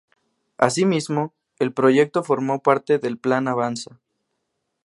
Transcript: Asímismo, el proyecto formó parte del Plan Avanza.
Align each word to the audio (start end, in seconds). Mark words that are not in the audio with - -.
Asímismo, 0.57 1.31
el 1.59 1.73
proyecto 1.73 2.23
formó 2.23 2.63
parte 2.63 2.97
del 2.97 3.19
Plan 3.19 3.47
Avanza. 3.47 3.99